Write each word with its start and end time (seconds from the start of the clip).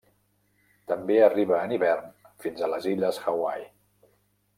També 0.91 1.17
arriba 1.25 1.59
en 1.67 1.73
hivern 1.75 2.09
fins 2.45 2.63
a 2.65 2.71
les 2.73 2.89
illes 2.93 3.21
Hawaii. 3.33 3.69